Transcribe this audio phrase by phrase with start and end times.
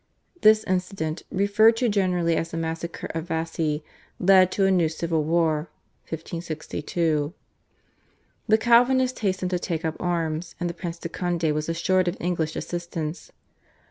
[0.41, 3.83] This incident, referred to generally as the massacre of Vassy,
[4.17, 5.69] led to a new civil war
[6.09, 7.35] (1562).
[8.47, 12.17] The Calvinists hastened to take up arms, and the Prince de Conde was assured of
[12.19, 13.31] English assistance.